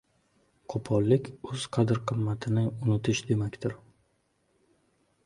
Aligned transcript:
Qo‘pollik 0.73 1.27
o‘z 1.51 1.67
qadr-qimmatini 1.77 2.63
unutish 2.71 3.21
demakdir. 3.29 3.77